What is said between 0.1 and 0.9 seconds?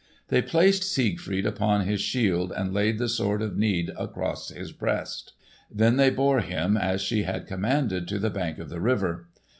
They placed